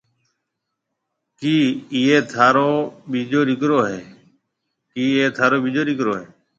ڪِي 1.39 1.55
اَي 1.93 2.03
ٿارو 2.31 2.71
ٻيجو 3.09 3.41
ڏيڪرو 3.49 3.77
هيَ؟ 3.87 3.99